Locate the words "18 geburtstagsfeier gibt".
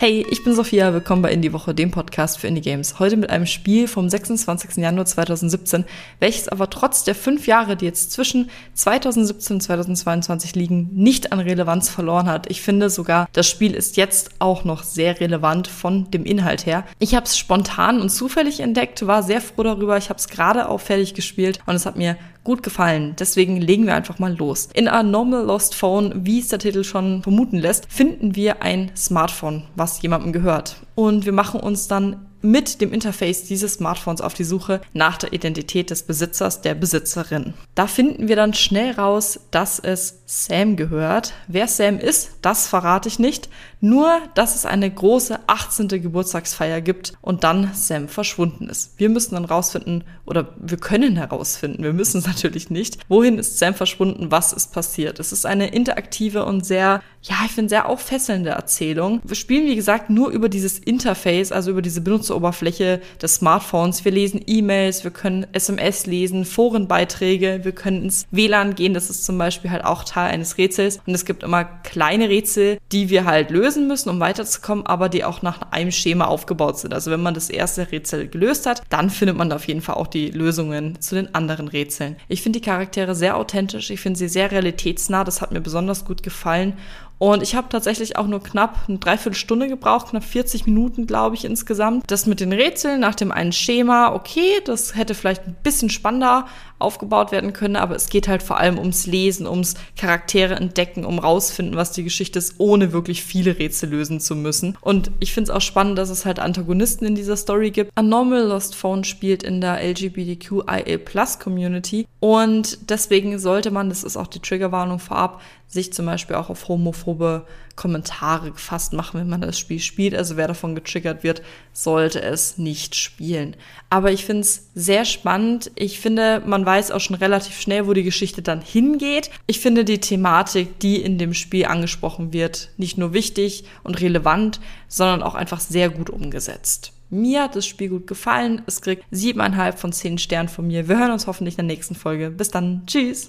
45.46-47.12